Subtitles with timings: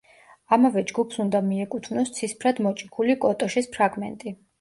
[0.55, 4.35] ამავე ჯგუფს უნდა მიეკუთვნოს ცისფრად მოჭიქული კოტოშის ფრაგმენტი.